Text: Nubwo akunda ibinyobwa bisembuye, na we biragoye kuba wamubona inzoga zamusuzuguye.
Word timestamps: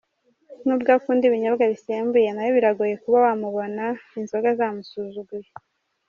Nubwo 0.65 0.89
akunda 0.97 1.23
ibinyobwa 1.25 1.63
bisembuye, 1.71 2.29
na 2.31 2.41
we 2.45 2.51
biragoye 2.57 2.95
kuba 3.03 3.17
wamubona 3.25 3.85
inzoga 4.19 4.49
zamusuzuguye. 4.59 5.49